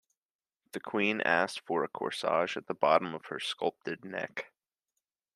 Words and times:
The 0.71 0.79
Queen 0.79 1.21
asked 1.21 1.59
for 1.59 1.83
a 1.83 1.87
corsage 1.87 2.57
at 2.57 2.65
the 2.65 2.73
bottom 2.73 3.13
of 3.13 3.27
her 3.27 3.39
sculpted 3.39 4.03
neck. 4.03 4.51